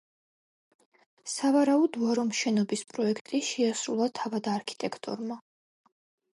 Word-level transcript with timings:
სავარაუდოა, 1.33 2.15
რომ 2.21 2.33
შენობის 2.41 2.85
პროექტი 2.95 3.43
შეასრულა 3.53 4.11
თავად 4.23 4.53
არქიტექტორმა. 4.57 5.41